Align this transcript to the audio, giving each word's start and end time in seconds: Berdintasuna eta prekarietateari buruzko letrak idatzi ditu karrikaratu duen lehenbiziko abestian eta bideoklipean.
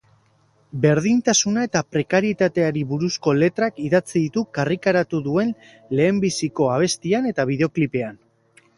Berdintasuna 0.85 1.65
eta 1.69 1.81
prekarietateari 1.97 2.83
buruzko 2.95 3.35
letrak 3.43 3.79
idatzi 3.91 4.17
ditu 4.25 4.45
karrikaratu 4.59 5.23
duen 5.31 5.55
lehenbiziko 6.01 6.75
abestian 6.79 7.33
eta 7.35 7.51
bideoklipean. 7.53 8.23